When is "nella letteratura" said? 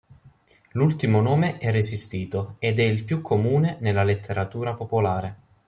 3.81-4.73